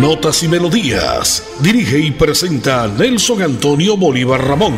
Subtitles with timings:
[0.00, 1.42] Notas y Melodías.
[1.60, 4.74] Dirige y presenta Nelson Antonio Bolívar Ramón,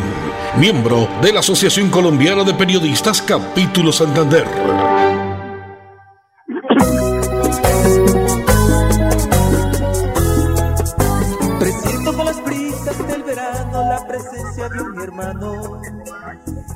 [0.59, 4.45] miembro de la Asociación Colombiana de Periodistas Capítulo Santander.
[11.59, 15.80] Presiento con las brisas del verano la presencia de un hermano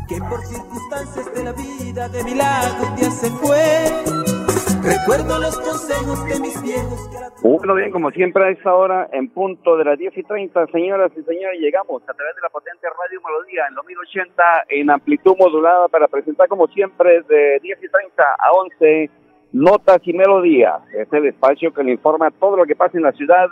[0.09, 4.40] que por circunstancias de la vida de mi lado un día se fue.
[4.83, 7.11] Recuerdo los consejos de mis viejos.
[7.43, 11.13] Bueno, bien, como siempre a esta hora, en punto de las 10 y 30, señoras
[11.13, 15.89] y señores, llegamos a través de la potente Radio Melodía en 2080 en amplitud modulada
[15.89, 19.11] para presentar como siempre de 10 y 30 a 11
[19.53, 20.81] Notas y Melodías.
[20.95, 23.49] Es el espacio que le informa todo lo que pasa en la ciudad,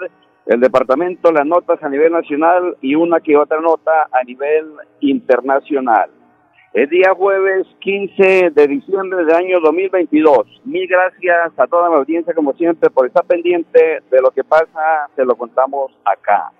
[0.46, 4.66] el departamento, las notas a nivel nacional y una que otra nota a nivel
[5.00, 6.10] internacional.
[6.74, 10.60] Es día jueves 15 de diciembre del año 2022.
[10.66, 15.08] Mil gracias a toda la audiencia, como siempre, por estar pendiente de lo que pasa.
[15.16, 16.52] Se lo contamos acá.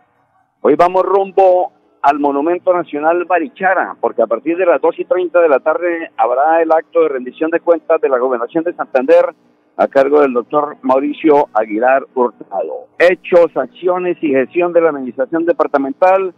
[0.63, 5.41] Hoy vamos rumbo al Monumento Nacional Barichara, porque a partir de las 2 y 30
[5.43, 9.35] de la tarde habrá el acto de rendición de cuentas de la Gobernación de Santander
[9.77, 12.87] a cargo del doctor Mauricio Aguilar Hurtado.
[12.99, 16.33] Hechos, acciones y gestión de la Administración Departamental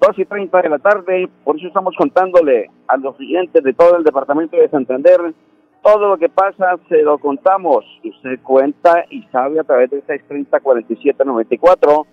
[0.00, 3.96] 2 y 30 de la tarde, por eso estamos contándole a los siguientes de todo
[3.96, 5.32] el departamento de Santander,
[5.82, 12.06] todo lo que pasa se lo contamos, usted cuenta y sabe a través de 630-4794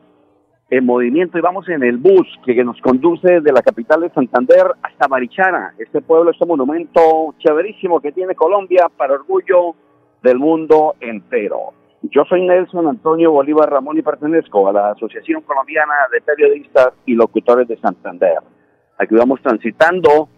[0.68, 4.66] en movimiento y vamos en el bus que, nos conduce de la capital de Santander
[4.82, 9.76] hasta Barichara, este pueblo, este monumento chéverísimo que tiene Colombia para orgullo
[10.22, 11.72] del mundo entero.
[12.02, 17.14] Yo soy Nelson Antonio Bolívar Ramón y pertenezco a la Asociación Colombiana de Periodistas y
[17.14, 18.38] Locutores de Santander.
[18.98, 20.28] Aquí vamos transitando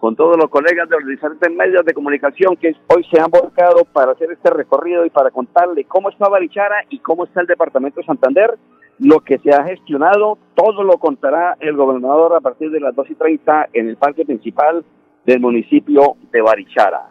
[0.00, 3.84] con todos los colegas de los diferentes medios de comunicación que hoy se han volcado
[3.92, 8.00] para hacer este recorrido y para contarle cómo está Barichara y cómo está el departamento
[8.00, 8.58] de Santander,
[8.98, 13.10] lo que se ha gestionado, todo lo contará el gobernador a partir de las 2
[13.10, 14.84] y 30 en el parque principal
[15.24, 17.10] del municipio de Barichara.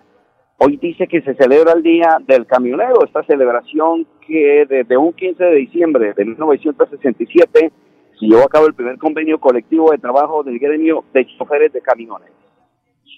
[0.57, 5.43] Hoy dice que se celebra el Día del Camionero, esta celebración que desde un 15
[5.43, 7.71] de diciembre de 1967
[8.19, 11.81] se llevó a cabo el primer convenio colectivo de trabajo del gremio de choferes de
[11.81, 12.31] camiones.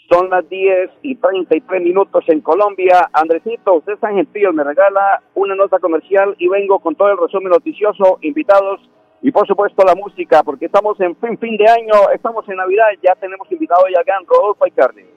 [0.09, 3.09] Son las 10 y 33 minutos en Colombia.
[3.11, 7.49] Andresito, usted es gentil, me regala una nota comercial y vengo con todo el resumen
[7.49, 8.79] noticioso, invitados
[9.21, 12.85] y por supuesto la música, porque estamos en fin, fin de año, estamos en Navidad,
[13.01, 15.16] ya tenemos invitado ya Rodolfo y Carne.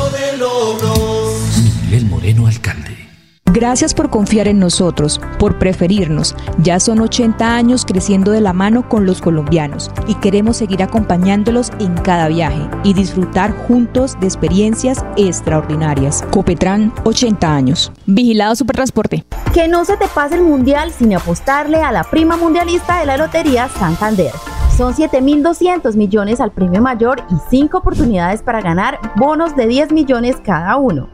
[3.53, 6.37] Gracias por confiar en nosotros, por preferirnos.
[6.59, 11.69] Ya son 80 años creciendo de la mano con los colombianos y queremos seguir acompañándolos
[11.79, 16.23] en cada viaje y disfrutar juntos de experiencias extraordinarias.
[16.31, 17.91] Copetran, 80 años.
[18.05, 19.25] Vigilado Supertransporte.
[19.53, 23.17] Que no se te pase el mundial sin apostarle a la prima mundialista de la
[23.17, 24.31] Lotería Santander.
[24.77, 30.37] Son 7.200 millones al premio mayor y 5 oportunidades para ganar bonos de 10 millones
[30.41, 31.09] cada uno.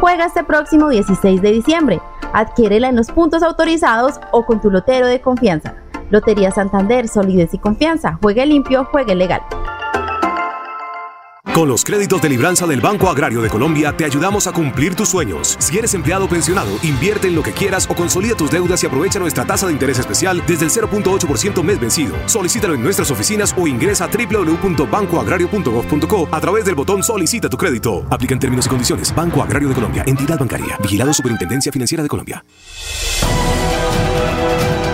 [0.00, 2.00] Juega este próximo 16 de diciembre.
[2.32, 5.74] Adquiérela en los puntos autorizados o con tu lotero de confianza.
[6.08, 8.18] Lotería Santander, solidez y confianza.
[8.22, 9.42] Juegue limpio, juegue legal.
[11.60, 15.10] Con los créditos de libranza del Banco Agrario de Colombia te ayudamos a cumplir tus
[15.10, 15.58] sueños.
[15.60, 18.86] Si eres empleado o pensionado, invierte en lo que quieras o consolida tus deudas y
[18.86, 22.16] aprovecha nuestra tasa de interés especial desde el 0.8% mes vencido.
[22.24, 28.06] Solicítalo en nuestras oficinas o ingresa a www.bancoagrario.gov.co a través del botón Solicita tu crédito.
[28.08, 29.14] Aplica en términos y condiciones.
[29.14, 32.42] Banco Agrario de Colombia, entidad bancaria, vigilado Superintendencia Financiera de Colombia.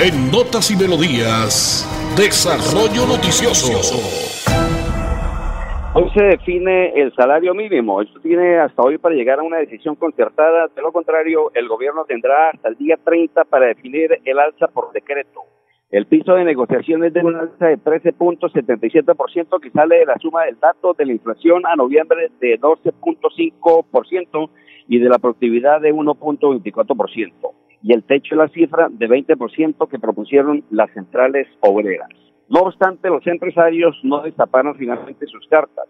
[0.01, 1.87] En Notas y Melodías,
[2.17, 4.36] Desarrollo Noticioso.
[5.99, 8.03] Hoy se define el salario mínimo.
[8.03, 10.69] Esto tiene hasta hoy para llegar a una decisión concertada.
[10.69, 14.93] De lo contrario, el gobierno tendrá hasta el día 30 para definir el alza por
[14.93, 15.41] decreto.
[15.91, 20.45] El piso de negociación es de una alza de 13.77% que sale de la suma
[20.45, 24.51] del dato de la inflación a noviembre de 12.5%
[24.89, 27.33] y de la productividad de 1.24%.
[27.83, 32.11] Y el techo de la cifra de 20% que propusieron las centrales obreras.
[32.49, 35.87] No obstante, los empresarios no destaparon finalmente sus cartas.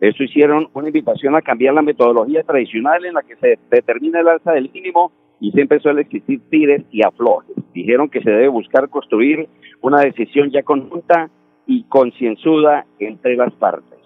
[0.00, 4.28] Eso hicieron una invitación a cambiar la metodología tradicional en la que se determina el
[4.28, 7.54] alza del mínimo y siempre suele existir tires y aflojes.
[7.72, 9.48] Dijeron que se debe buscar construir
[9.82, 11.30] una decisión ya conjunta
[11.66, 13.98] y concienzuda entre las partes.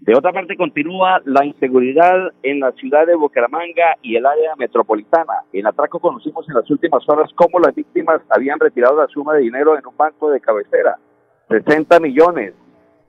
[0.00, 5.42] De otra parte, continúa la inseguridad en la ciudad de Bucaramanga y el área metropolitana.
[5.52, 9.42] En Atraco conocimos en las últimas horas cómo las víctimas habían retirado la suma de
[9.42, 10.96] dinero en un banco de cabecera
[11.50, 12.54] 60 millones.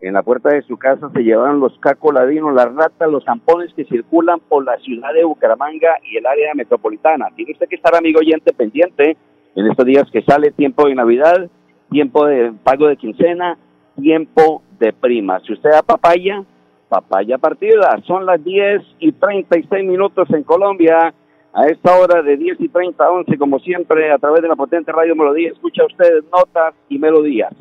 [0.01, 3.71] En la puerta de su casa se llevaron los cacos ladinos, las ratas, los zampones
[3.75, 7.27] que circulan por la ciudad de Bucaramanga y el área metropolitana.
[7.35, 9.15] Tiene usted que estar, amigo oyente, pendiente
[9.55, 11.47] en estos días que sale tiempo de Navidad,
[11.91, 13.59] tiempo de pago de quincena,
[13.95, 15.39] tiempo de prima.
[15.41, 16.43] Si usted da papaya,
[16.89, 18.01] papaya partida.
[18.07, 21.13] Son las 10 y 36 minutos en Colombia.
[21.53, 24.55] A esta hora de 10 y 30 a 11, como siempre, a través de la
[24.55, 27.53] potente radio Melodía, escucha usted notas y melodías.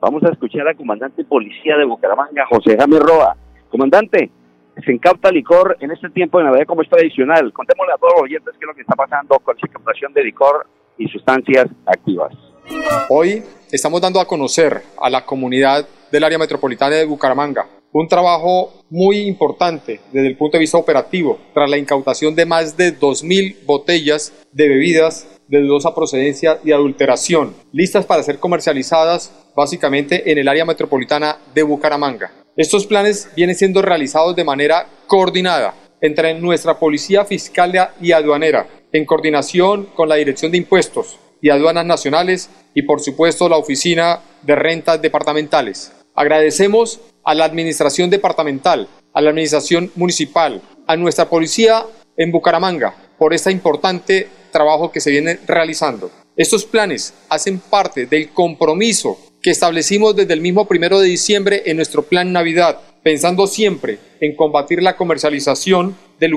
[0.00, 3.36] Vamos a escuchar al comandante policía de Bucaramanga, José Jaime Roa.
[3.68, 4.30] Comandante,
[4.84, 7.52] se incauta licor en este tiempo de Navidad como es tradicional.
[7.52, 10.22] Contémosle a todos los oyentes qué es lo que está pasando con la incautación de
[10.22, 10.66] licor
[10.98, 12.32] y sustancias activas.
[13.08, 13.42] Hoy
[13.72, 19.20] estamos dando a conocer a la comunidad del área metropolitana de Bucaramanga un trabajo muy
[19.20, 24.32] importante desde el punto de vista operativo tras la incautación de más de 2.000 botellas
[24.52, 30.64] de bebidas de dudosa procedencia y adulteración, listas para ser comercializadas básicamente en el área
[30.64, 32.30] metropolitana de Bucaramanga.
[32.56, 39.04] Estos planes vienen siendo realizados de manera coordinada entre nuestra Policía Fiscal y Aduanera, en
[39.04, 44.54] coordinación con la Dirección de Impuestos y Aduanas Nacionales y por supuesto la Oficina de
[44.54, 45.92] Rentas Departamentales.
[46.14, 51.84] Agradecemos a la Administración Departamental, a la Administración Municipal, a nuestra Policía
[52.16, 56.10] en Bucaramanga por esta importante trabajo que se viene realizando.
[56.36, 61.76] Estos planes hacen parte del compromiso que establecimos desde el mismo primero de diciembre en
[61.76, 66.32] nuestro plan Navidad, pensando siempre en combatir la comercialización del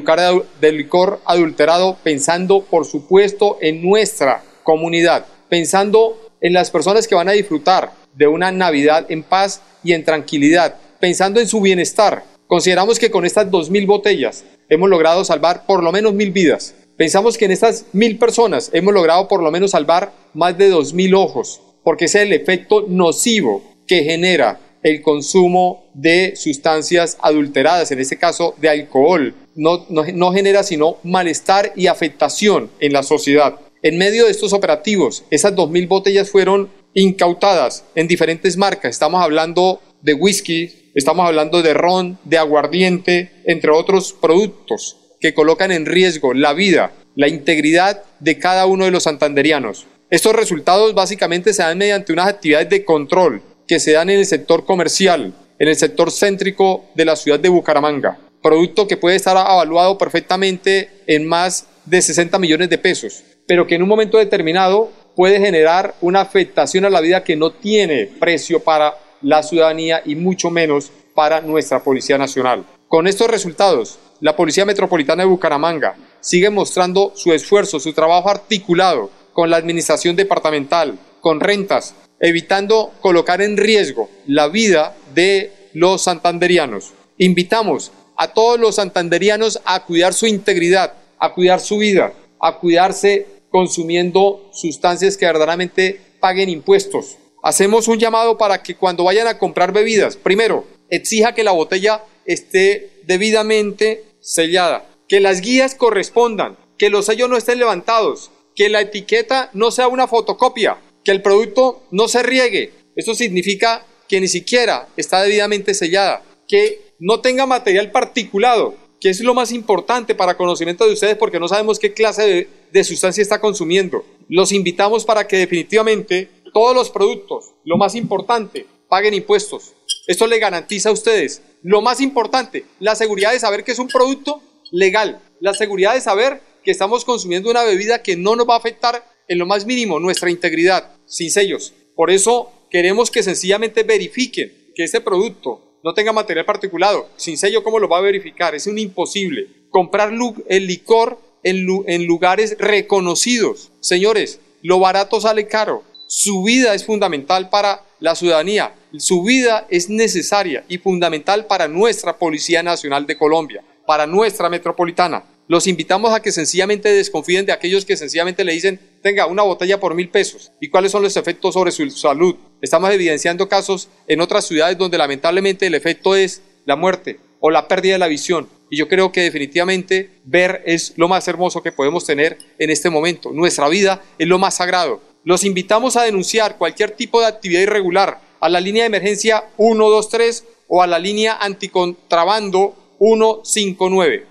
[0.75, 7.33] licor adulterado, pensando por supuesto en nuestra comunidad, pensando en las personas que van a
[7.33, 12.23] disfrutar de una Navidad en paz y en tranquilidad, pensando en su bienestar.
[12.47, 16.75] Consideramos que con estas 2.000 botellas hemos logrado salvar por lo menos mil vidas.
[16.97, 20.93] Pensamos que en estas mil personas hemos logrado por lo menos salvar más de dos
[20.93, 27.99] mil ojos, porque es el efecto nocivo que genera el consumo de sustancias adulteradas, en
[27.99, 29.33] este caso de alcohol.
[29.55, 33.59] No, no, genera sino malestar y afectación en la sociedad.
[33.83, 38.91] En medio de estos operativos, esas dos mil botellas fueron incautadas en diferentes marcas.
[38.91, 45.71] Estamos hablando de whisky, estamos hablando de ron, de aguardiente, entre otros productos que colocan
[45.71, 49.87] en riesgo la vida, la integridad de cada uno de los santanderianos.
[50.09, 54.25] Estos resultados básicamente se dan mediante unas actividades de control que se dan en el
[54.25, 59.37] sector comercial, en el sector céntrico de la ciudad de Bucaramanga, producto que puede estar
[59.37, 64.91] evaluado perfectamente en más de 60 millones de pesos, pero que en un momento determinado
[65.15, 70.15] puede generar una afectación a la vida que no tiene precio para la ciudadanía y
[70.15, 72.65] mucho menos para nuestra Policía Nacional.
[72.91, 79.09] Con estos resultados, la Policía Metropolitana de Bucaramanga sigue mostrando su esfuerzo, su trabajo articulado
[79.31, 86.91] con la administración departamental, con rentas, evitando colocar en riesgo la vida de los santanderianos.
[87.17, 93.25] Invitamos a todos los santanderianos a cuidar su integridad, a cuidar su vida, a cuidarse
[93.49, 97.15] consumiendo sustancias que verdaderamente paguen impuestos.
[97.41, 102.03] Hacemos un llamado para que cuando vayan a comprar bebidas, primero, exija que la botella
[102.33, 108.81] esté debidamente sellada, que las guías correspondan, que los sellos no estén levantados, que la
[108.81, 112.71] etiqueta no sea una fotocopia, que el producto no se riegue.
[112.95, 119.19] Esto significa que ni siquiera está debidamente sellada, que no tenga material particulado, que es
[119.21, 123.41] lo más importante para conocimiento de ustedes porque no sabemos qué clase de, sustancia está
[123.41, 124.05] consumiendo.
[124.29, 129.73] Los invitamos para que definitivamente todos los productos, lo más importante, paguen impuestos.
[130.05, 133.87] Esto le garantiza a ustedes, lo más importante, la seguridad de saber que es un
[133.87, 134.41] producto
[134.71, 138.59] legal, la seguridad de saber que estamos consumiendo una bebida que no nos va a
[138.59, 141.73] afectar en lo más mínimo nuestra integridad, sin sellos.
[141.95, 147.09] Por eso queremos que sencillamente verifiquen que este producto no tenga material particulado.
[147.15, 148.55] Sin sello, ¿cómo lo va a verificar?
[148.55, 149.47] Es un imposible.
[149.69, 150.13] Comprar
[150.47, 153.71] el licor en, lugares reconocidos.
[153.79, 155.83] Señores, lo barato sale caro.
[156.13, 158.75] Su vida es fundamental para la ciudadanía.
[158.97, 165.23] Su vida es necesaria y fundamental para nuestra Policía Nacional de Colombia, para nuestra metropolitana.
[165.47, 169.79] Los invitamos a que sencillamente desconfíen de aquellos que sencillamente le dicen, tenga una botella
[169.79, 170.51] por mil pesos.
[170.59, 172.35] ¿Y cuáles son los efectos sobre su salud?
[172.61, 177.69] Estamos evidenciando casos en otras ciudades donde lamentablemente el efecto es la muerte o la
[177.69, 178.49] pérdida de la visión.
[178.71, 182.89] Y yo creo que definitivamente ver es lo más hermoso que podemos tener en este
[182.89, 183.33] momento.
[183.33, 185.01] Nuestra vida es lo más sagrado.
[185.25, 190.45] Los invitamos a denunciar cualquier tipo de actividad irregular a la línea de emergencia 123
[190.69, 194.30] o a la línea anticontrabando 159.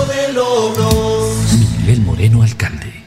[2.51, 3.01] alcalde.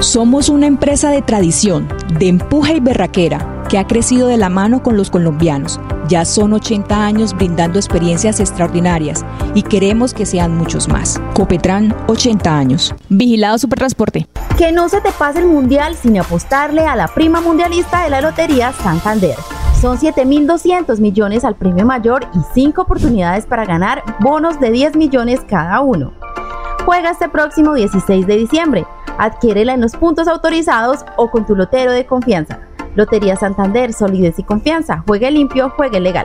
[0.00, 1.88] Somos una empresa de tradición,
[2.18, 5.80] de empuje y berraquera, que ha crecido de la mano con los colombianos.
[6.08, 9.24] Ya son 80 años brindando experiencias extraordinarias
[9.54, 11.20] y queremos que sean muchos más.
[11.34, 12.94] Copetran, 80 años.
[13.08, 14.28] Vigilado Supertransporte.
[14.56, 18.20] Que no se te pase el mundial sin apostarle a la prima mundialista de la
[18.20, 19.36] Lotería Santander.
[19.80, 25.40] Son 7.200 millones al premio mayor y 5 oportunidades para ganar bonos de 10 millones
[25.48, 26.12] cada uno.
[26.88, 28.86] Juega este próximo 16 de diciembre.
[29.18, 32.60] Adquiérela en los puntos autorizados o con tu lotero de confianza.
[32.94, 35.04] Lotería Santander, solidez y confianza.
[35.06, 36.24] Juegue limpio, juegue legal.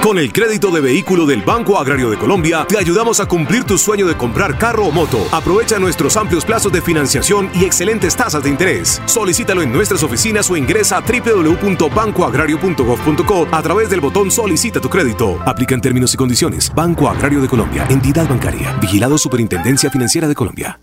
[0.00, 3.76] Con el crédito de vehículo del Banco Agrario de Colombia, te ayudamos a cumplir tu
[3.76, 5.18] sueño de comprar carro o moto.
[5.30, 9.02] Aprovecha nuestros amplios plazos de financiación y excelentes tasas de interés.
[9.04, 15.38] Solicítalo en nuestras oficinas o ingresa a www.bancoagrario.gov.co a través del botón Solicita tu crédito.
[15.44, 16.72] Aplican términos y condiciones.
[16.74, 18.72] Banco Agrario de Colombia, entidad bancaria.
[18.80, 20.80] Vigilado Superintendencia Financiera de Colombia.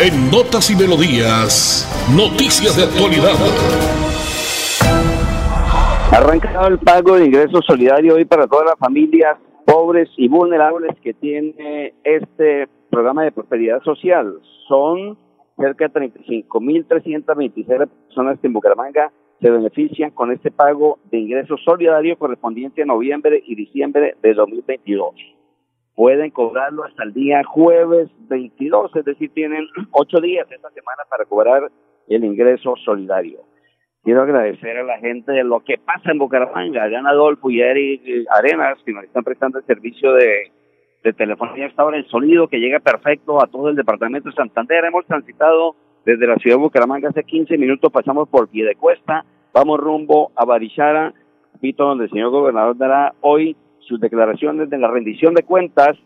[0.00, 3.36] En Notas y Melodías, noticias de actualidad.
[6.12, 11.14] Arrancado el pago de ingresos solidario hoy para todas las familias pobres y vulnerables que
[11.14, 14.40] tiene este programa de prosperidad social.
[14.66, 15.16] Son
[15.56, 22.18] cerca de 35.326 personas que en Bucaramanga se benefician con este pago de ingresos solidario
[22.18, 25.14] correspondiente a noviembre y diciembre de 2022.
[25.94, 31.24] Pueden cobrarlo hasta el día jueves 22, es decir, tienen ocho días esta semana para
[31.24, 31.70] cobrar
[32.08, 33.49] el ingreso solidario.
[34.02, 38.02] Quiero agradecer a la gente de lo que pasa en Bucaramanga, a Adolfo y Eric
[38.30, 40.50] Arenas, que nos están prestando el servicio de,
[41.04, 44.86] de telefonía hasta ahora, el sonido que llega perfecto a todo el departamento de Santander.
[44.86, 45.76] Hemos transitado
[46.06, 51.12] desde la ciudad de Bucaramanga hace 15 minutos, pasamos por Piedecuesta, vamos rumbo a Barichara,
[51.60, 55.98] pito donde el señor gobernador dará hoy sus declaraciones de la rendición de cuentas,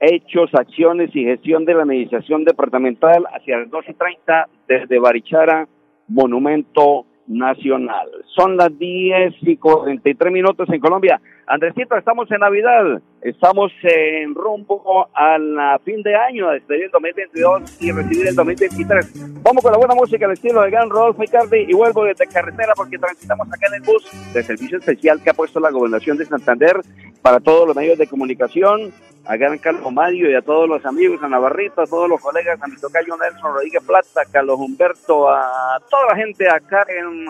[0.00, 5.68] hechos, acciones y gestión de la administración departamental hacia las 12 y 30 desde Barichara,
[6.06, 8.08] Monumento nacional.
[8.34, 11.20] Son las 10 y 43 minutos en Colombia.
[11.46, 17.82] Andresito, estamos en Navidad, estamos en rumbo al fin de año, a despedir el 2022
[17.82, 19.42] y recibir el 2023.
[19.42, 22.72] Vamos con la buena música al estilo de Gran Rodolfo Icardi y vuelvo desde carretera
[22.76, 26.26] porque transitamos acá en el bus de servicio especial que ha puesto la gobernación de
[26.26, 26.80] Santander
[27.22, 28.92] para todos los medios de comunicación,
[29.26, 32.60] a Gran Carlos Mario y a todos los amigos, a Navarrito, a todos los colegas,
[32.62, 37.26] a mi tocayo Nelson Rodríguez Plata, a Carlos Humberto, a toda la gente acá, en,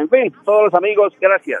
[0.00, 1.60] en fin, todos los amigos, gracias.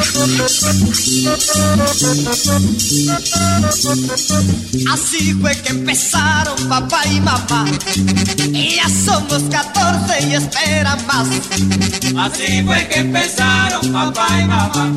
[4.91, 7.65] Así fue que empezaron papá y mamá.
[8.47, 11.27] Y ya somos 14 y esperan más.
[12.17, 14.91] Así fue que empezaron papá y mamá.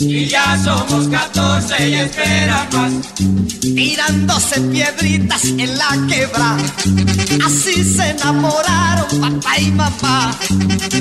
[0.00, 2.92] Y ya somos 14 y esperan más.
[3.60, 6.56] Tirándose piedritas en la quebra.
[7.46, 10.38] Así se enamoraron papá y mamá.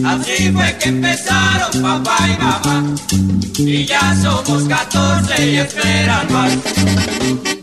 [0.06, 2.96] Así fue que empezaron papá y mamá.
[3.58, 7.63] Y ya somos 14 y esperan más.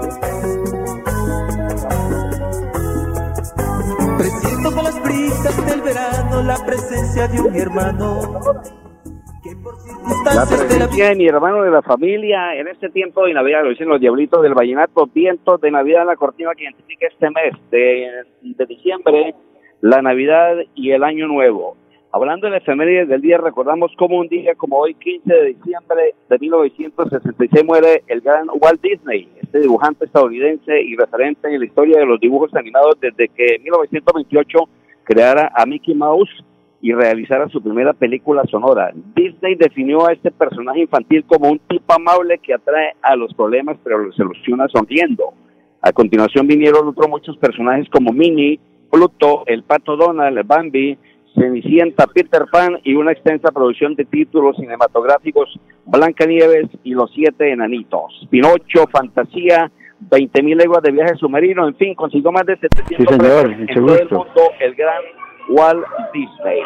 [5.41, 8.19] brisas del verano la presencia de un hermano.
[9.43, 9.75] Que por
[10.23, 13.63] La de la presencia de mi hermano de la familia en este tiempo de Navidad,
[13.63, 17.53] lo dicen los diablitos del vallenato, vientos de Navidad, la cortina que identifica este mes
[17.71, 18.07] de,
[18.41, 19.33] de diciembre,
[19.81, 21.75] la Navidad y el Año Nuevo.
[22.13, 26.13] Hablando de la efemérides del día, recordamos como un día como hoy, 15 de diciembre
[26.29, 31.99] de 1966, muere el gran Walt Disney, este dibujante estadounidense y referente en la historia
[31.99, 34.59] de los dibujos animados desde que en 1928
[35.03, 36.29] creara a Mickey Mouse
[36.81, 38.91] y realizara su primera película sonora.
[39.15, 43.77] Disney definió a este personaje infantil como un tipo amable que atrae a los problemas
[43.83, 45.33] pero los soluciona sonriendo.
[45.81, 48.59] A continuación vinieron otros muchos personajes como Minnie,
[48.91, 50.97] Pluto, el Pato Donald, Bambi,
[51.35, 58.27] Cenicienta, Peter Pan y una extensa producción de títulos cinematográficos Blancanieves y los siete enanitos,
[58.29, 59.71] Pinocho, Fantasía,
[60.09, 63.69] 20 mil leguas de viaje submarino, en fin, consiguió más de 700 Sí, señor, en
[63.69, 65.01] el mundo, el gran
[65.49, 66.61] Walt Disney.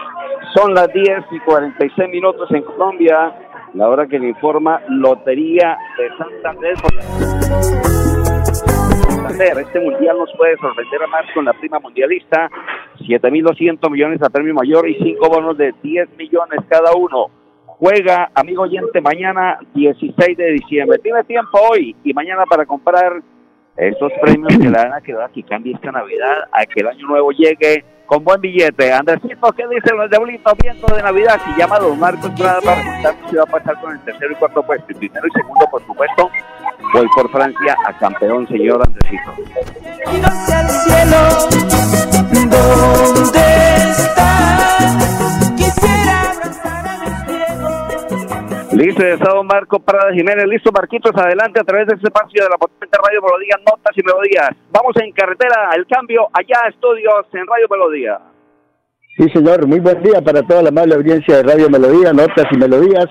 [0.55, 3.33] Son las 10 y 46 minutos en Colombia,
[3.73, 6.75] la hora que le informa Lotería de Santander.
[9.09, 12.49] Santander, Este mundial nos puede sorprender a más con la prima mundialista,
[12.99, 17.44] 7.200 millones a premio mayor y 5 bonos de 10 millones cada uno.
[17.77, 20.97] Juega, amigo oyente, mañana 16 de diciembre.
[20.99, 23.21] Tiene tiempo hoy y mañana para comprar
[23.75, 27.05] esos premios que le van a quedar que cambie esta Navidad, a que el año
[27.07, 28.93] nuevo llegue con buen billete.
[28.93, 31.37] Andresito, ¿qué dicen los diablitos viendo de Navidad?
[31.43, 34.31] Si llama a don Marcos Prada para contarnos si va a pasar con el tercero
[34.31, 34.85] y cuarto puesto.
[34.87, 36.29] El primero y segundo, por supuesto,
[36.93, 39.33] voy por Francia a campeón, señor Andresito.
[48.97, 50.45] Está don Marco Prada Jiménez.
[50.47, 54.03] Listo, Marquitos, adelante a través de este espacio de la potente Radio Melodía, Notas y
[54.03, 54.49] Melodías.
[54.71, 58.19] Vamos en carretera, el cambio allá, estudios en Radio Melodía.
[59.17, 62.57] Sí, señor, muy buen día para toda la amable audiencia de Radio Melodía, Notas y
[62.57, 63.07] Melodías,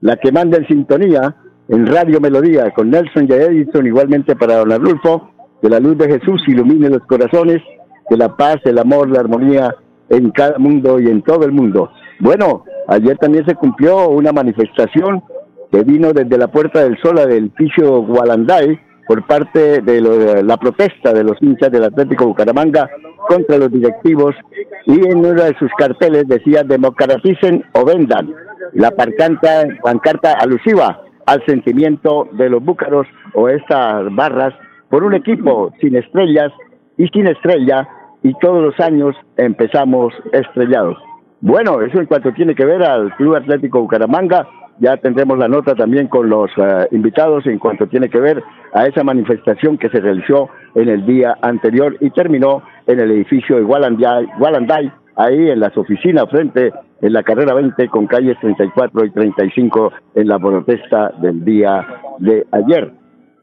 [0.00, 1.34] la que manda en sintonía
[1.68, 5.30] en Radio Melodía, con Nelson y Edison, igualmente para don Arnulfo,
[5.60, 7.62] que la luz de Jesús ilumine los corazones,
[8.08, 9.74] que la paz, el amor, la armonía
[10.08, 11.90] en cada mundo y en todo el mundo.
[12.20, 15.22] Bueno, ayer también se cumplió una manifestación
[15.70, 21.12] que vino desde la Puerta del Sol del piso Gualanday por parte de la protesta
[21.12, 22.88] de los hinchas del Atlético Bucaramanga
[23.28, 24.34] contra los directivos
[24.86, 28.34] y en uno de sus carteles decía democraticen o vendan
[28.74, 34.54] la pancarta alusiva al sentimiento de los búcaros o estas barras
[34.88, 36.52] por un equipo sin estrellas
[36.96, 37.88] y sin estrella
[38.22, 40.96] y todos los años empezamos estrellados.
[41.42, 44.46] Bueno, eso en cuanto tiene que ver al Club Atlético Bucaramanga,
[44.78, 48.40] ya tendremos la nota también con los eh, invitados en cuanto tiene que ver
[48.72, 53.56] a esa manifestación que se realizó en el día anterior y terminó en el edificio
[53.56, 59.10] de Gualanday, ahí en las oficinas frente en la carrera 20 con calles 34 y
[59.10, 61.84] 35 en la protesta del día
[62.20, 62.92] de ayer.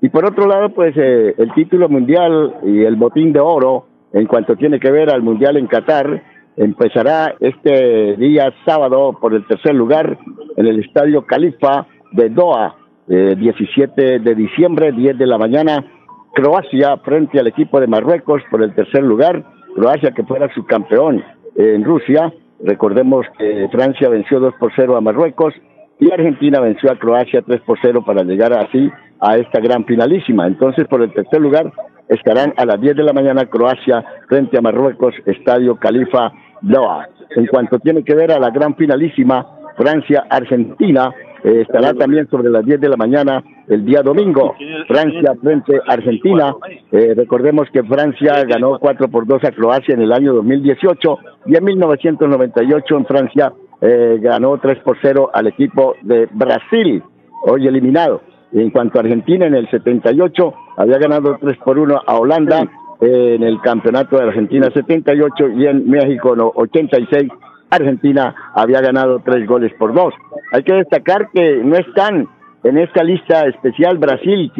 [0.01, 4.25] Y por otro lado, pues eh, el título mundial y el botín de oro en
[4.25, 9.73] cuanto tiene que ver al mundial en Qatar empezará este día sábado por el tercer
[9.73, 10.17] lugar
[10.57, 12.75] en el estadio Califa de Doha,
[13.07, 15.85] eh, 17 de diciembre, 10 de la mañana.
[16.33, 19.43] Croacia frente al equipo de Marruecos por el tercer lugar.
[19.73, 21.23] Croacia que fuera subcampeón
[21.55, 22.33] en Rusia.
[22.61, 25.53] Recordemos que Francia venció 2 por 0 a Marruecos
[25.97, 28.91] y Argentina venció a Croacia 3 por 0 para llegar así
[29.21, 30.45] a esta gran finalísima.
[30.45, 31.71] Entonces, por el tercer lugar
[32.09, 37.07] estarán a las 10 de la mañana Croacia frente a Marruecos, Estadio Califa Doha.
[37.35, 39.45] En cuanto tiene que ver a la gran finalísima,
[39.77, 44.55] Francia-Argentina, eh, estará también sobre las 10 de la mañana el día domingo.
[44.87, 46.55] Francia frente a Argentina.
[46.91, 51.55] Eh, recordemos que Francia ganó 4 por 2 a Croacia en el año 2018 y
[51.55, 57.01] en 1998 en Francia eh, ganó 3 por 0 al equipo de Brasil,
[57.45, 58.21] hoy eliminado.
[58.51, 62.67] En cuanto a Argentina, en el 78 había ganado 3 por 1 a Holanda
[63.01, 67.29] en el campeonato de Argentina 78 y en México no, 86
[67.69, 70.13] Argentina había ganado tres goles por dos.
[70.51, 72.27] Hay que destacar que no están
[72.63, 74.51] en esta lista especial Brasil,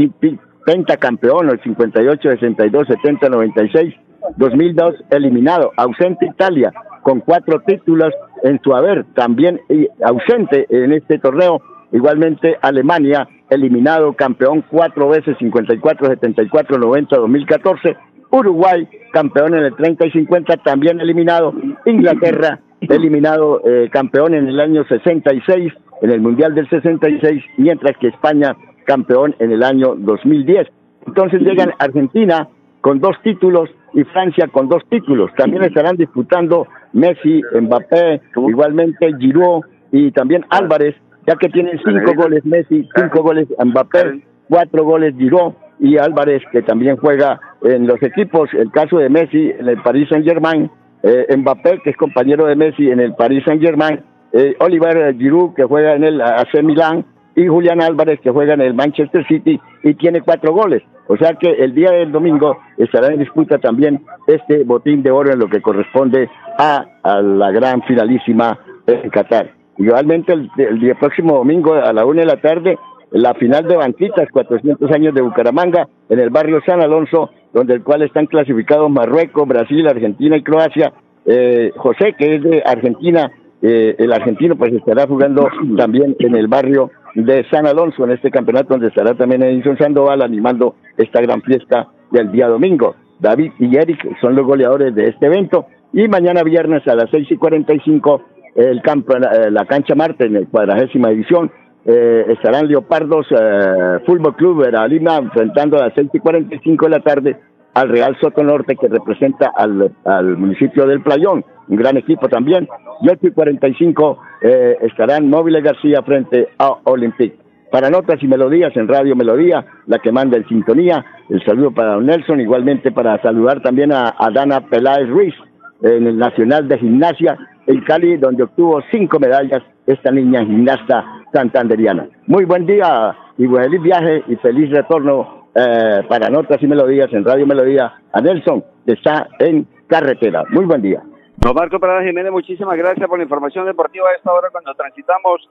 [0.66, 3.96] pentacampeón, el 58, 62, 70, 96,
[4.38, 6.72] 2002 eliminado, ausente Italia
[7.02, 9.60] con cuatro títulos en su haber, también
[10.04, 17.98] ausente en este torneo, igualmente Alemania eliminado, campeón cuatro veces, 54, 74, 90, 2014,
[18.32, 21.54] Uruguay campeón en el 30 y 50, también eliminado,
[21.86, 28.08] Inglaterra eliminado eh, campeón en el año 66, en el Mundial del 66, mientras que
[28.08, 30.68] España campeón en el año 2010.
[31.08, 32.48] Entonces llegan Argentina
[32.82, 35.32] con dos títulos y Francia con dos títulos.
[35.36, 40.96] También estarán disputando Messi, Mbappé, igualmente Giroud y también Álvarez,
[41.28, 46.62] ya que tienen cinco goles Messi, cinco goles Mbappé, cuatro goles Giroud y Álvarez, que
[46.62, 50.70] también juega en los equipos, el caso de Messi en el Paris Saint Germain
[51.04, 54.02] eh, Mbappé, que es compañero de Messi en el Paris Saint-Germain,
[54.34, 58.62] eh, Oliver Giroud, que juega en el AC Milán, y Julián Álvarez, que juega en
[58.62, 60.84] el Manchester City y tiene cuatro goles.
[61.08, 65.32] O sea que el día del domingo estará en disputa también este botín de oro
[65.32, 66.86] en lo que corresponde a,
[67.22, 69.52] la gran finalísima en Qatar.
[69.78, 72.78] Igualmente el, el, día próximo domingo a la una de la tarde,
[73.12, 77.84] la final de Banquitas, 400 años de Bucaramanga, en el barrio San Alonso, donde el
[77.84, 80.94] cual están clasificados Marruecos, Brasil, Argentina y Croacia.
[81.26, 86.48] Eh, José, que es de Argentina, eh, el argentino pues estará jugando también en el
[86.48, 91.42] barrio de San Alonso en este campeonato donde estará también Edison Sandoval animando esta gran
[91.42, 92.96] fiesta del día domingo.
[93.20, 97.30] David y Eric son los goleadores de este evento y mañana viernes a las seis
[97.30, 98.24] y cuarenta y cinco
[98.56, 101.52] el campo, eh, la cancha Marte en el cuadragésima edición
[101.86, 106.92] eh, estarán Leopardos eh, Fútbol Club de Lima enfrentando a las 6 y 45 de
[106.92, 107.38] la tarde
[107.74, 112.68] al Real Soto Norte que representa al, al municipio del Playón, un gran equipo también.
[113.02, 117.36] Y 8 y 45 eh, estarán Móviles García frente a Olympic.
[117.72, 122.00] Para notas y melodías en Radio Melodía, la que manda en sintonía, el saludo para
[122.00, 125.36] Nelson, igualmente para saludar también a, a Dana Peláez Ruiz
[125.84, 127.38] en el Nacional de Gimnasia
[127.68, 132.08] en Cali, donde obtuvo cinco medallas esta niña gimnasta santanderiana.
[132.28, 137.26] Muy buen día y feliz viaje y feliz retorno eh, para Notas y Melodías en
[137.26, 140.44] Radio Melodía a Nelson, que está en carretera.
[140.50, 141.02] Muy buen día.
[141.38, 145.50] Don Marco Parada Jiménez, muchísimas gracias por la información deportiva a esta hora cuando transitamos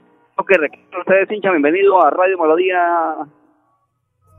[0.46, 1.50] ¿qué requieren ustedes, hincha?
[1.50, 3.16] Bienvenido a Radio Melodía.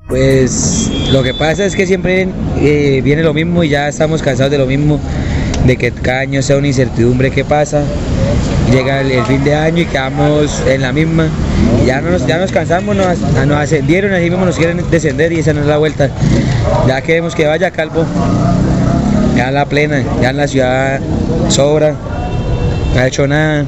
[0.08, 2.28] Pues lo que pasa es que siempre
[2.62, 5.02] eh, viene lo mismo y ya estamos cansados de lo mismo,
[5.66, 7.84] de que cada año sea una incertidumbre que pasa
[8.72, 11.28] llega el, fin de año y quedamos en la misma.
[11.86, 15.40] Ya, no nos, ya nos cansamos, nos, nos ascendieron, así mismo nos quieren descender y
[15.40, 16.10] esa no es la vuelta.
[16.88, 18.06] Ya queremos que vaya Calvo,
[19.36, 21.00] ya en la plena, ya en la ciudad
[21.50, 21.96] sobra,
[22.94, 23.66] no ha hecho nada.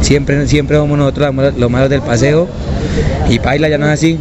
[0.00, 2.48] Siempre, siempre somos nosotros los malos del paseo
[3.28, 4.18] y Paila ya no es así.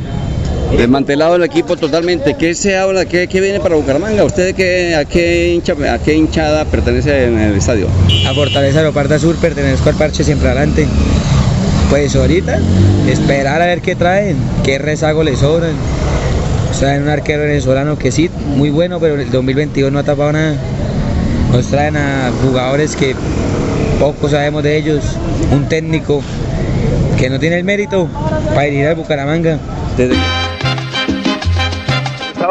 [0.72, 2.36] Desmantelado el equipo totalmente.
[2.36, 3.06] ¿Qué se habla?
[3.06, 4.24] ¿Qué, qué viene para Bucaramanga?
[4.24, 7.88] ¿Usted qué, a, qué hincha, a qué hinchada pertenece en el estadio?
[8.28, 10.86] A Fortaleza Leoparda Sur, pertenezco al parche siempre adelante.
[11.90, 12.60] Pues ahorita,
[13.10, 15.74] esperar a ver qué traen, qué rezago les sobran.
[16.78, 20.34] Traen un arquero venezolano que sí, muy bueno, pero en el 2022 no ha tapado
[20.34, 20.56] nada.
[21.54, 23.16] Nos traen a jugadores que
[24.00, 25.04] poco sabemos de ellos,
[25.52, 26.22] un técnico
[27.18, 28.10] que no tiene el mérito
[28.54, 29.58] para ir a Bucaramanga.
[29.98, 30.16] Desde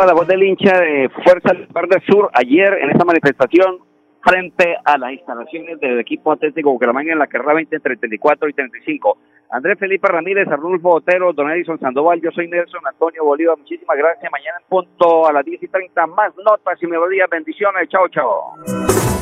[0.03, 1.69] la voz del hincha de Fuerza del
[2.07, 3.79] Sur ayer en esta manifestación
[4.23, 8.53] frente a las instalaciones del equipo atlético Bucaramanga en la carrera 20 entre 34 y
[8.55, 9.19] 35.
[9.51, 14.31] Andrés Felipe Ramírez, Arnulfo Otero, Don Edison Sandoval, yo soy Nelson Antonio Bolívar, muchísimas gracias.
[14.33, 17.29] Mañana en punto a las 10 y 30 más notas y melodías.
[17.31, 18.55] Bendiciones, chao, chao.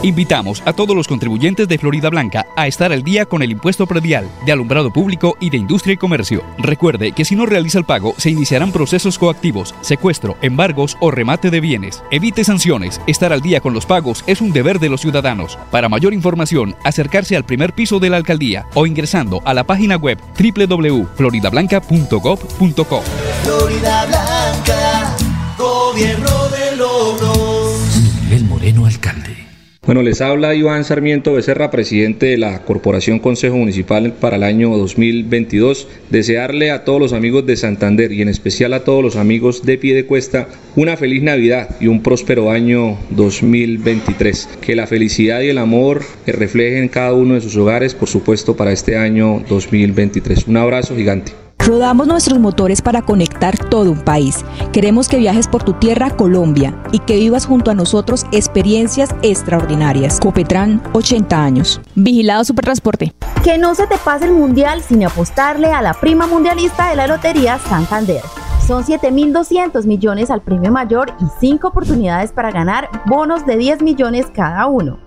[0.03, 3.87] Invitamos a todos los contribuyentes de Florida Blanca a estar al día con el impuesto
[3.87, 6.43] predial de alumbrado público y de industria y comercio.
[6.59, 11.51] Recuerde que si no realiza el pago, se iniciarán procesos coactivos, secuestro, embargos o remate
[11.51, 12.03] de bienes.
[12.11, 13.01] Evite sanciones.
[13.07, 15.57] Estar al día con los pagos es un deber de los ciudadanos.
[15.71, 19.97] Para mayor información, acercarse al primer piso de la alcaldía o ingresando a la página
[19.97, 23.03] web www.floridablanca.gov.co.
[23.43, 25.17] Florida Blanca,
[25.59, 27.75] gobierno de logros.
[28.23, 29.42] Miguel Moreno, alcalde.
[29.85, 34.77] Bueno, les habla Iván Sarmiento Becerra, presidente de la Corporación Consejo Municipal para el año
[34.77, 35.88] 2022.
[36.09, 39.79] Desearle a todos los amigos de Santander y en especial a todos los amigos de
[39.79, 44.51] Piedecuesta una feliz Navidad y un próspero año 2023.
[44.61, 48.71] Que la felicidad y el amor reflejen cada uno de sus hogares, por supuesto, para
[48.71, 50.47] este año 2023.
[50.47, 51.33] Un abrazo gigante.
[51.64, 54.44] Rodamos nuestros motores para conectar todo un país.
[54.72, 60.18] Queremos que viajes por tu tierra, Colombia, y que vivas junto a nosotros experiencias extraordinarias.
[60.18, 61.81] Copetran, 80 años.
[61.94, 63.14] Vigilado Supertransporte.
[63.44, 67.07] Que no se te pase el mundial sin apostarle a la prima mundialista de la
[67.07, 68.22] Lotería Santander.
[68.66, 74.27] Son 7.200 millones al premio mayor y 5 oportunidades para ganar bonos de 10 millones
[74.35, 74.98] cada uno.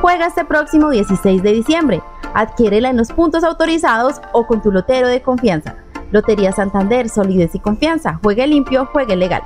[0.00, 2.02] Juega este próximo 16 de diciembre.
[2.32, 5.81] Adquiérela en los puntos autorizados o con tu lotero de confianza.
[6.12, 8.20] Lotería Santander, solidez y confianza.
[8.22, 9.42] Juegue limpio, juegue legal.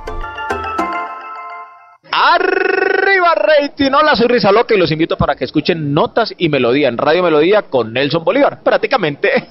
[2.11, 6.97] Arriba rating, hola soy Rizaloca y los invito para que escuchen Notas y Melodía en
[6.97, 9.29] Radio Melodía con Nelson Bolívar, prácticamente.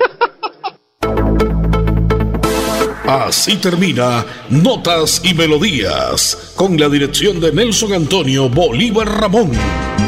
[3.07, 9.53] Así termina Notas y Melodías, con la dirección de Nelson Antonio Bolívar Ramón.